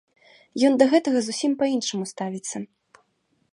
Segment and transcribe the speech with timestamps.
[0.69, 2.57] Ён да гэтага зусім па-іншаму ставіцца.